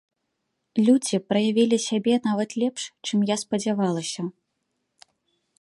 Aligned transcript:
Людзі 0.87 1.17
праявілі 1.33 1.77
сябе 1.87 2.13
нават 2.29 2.57
лепш, 2.63 2.81
чым 3.05 3.19
я 3.31 3.41
спадзявалася. 3.45 4.21